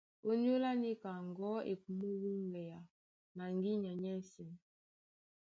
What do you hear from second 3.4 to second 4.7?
ŋgínya nyɛ́sɛ̄.